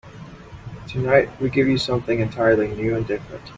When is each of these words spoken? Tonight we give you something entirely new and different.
Tonight 0.87 1.29
we 1.39 1.47
give 1.51 1.67
you 1.67 1.77
something 1.77 2.21
entirely 2.21 2.69
new 2.69 2.97
and 2.97 3.05
different. 3.05 3.43